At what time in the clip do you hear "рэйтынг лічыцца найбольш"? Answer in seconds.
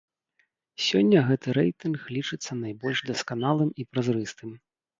1.59-3.05